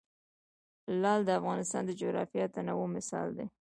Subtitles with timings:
[1.01, 3.45] لعل د افغانستان د جغرافیوي تنوع مثال دی.